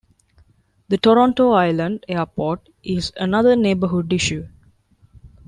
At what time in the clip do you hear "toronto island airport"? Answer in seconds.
0.97-2.69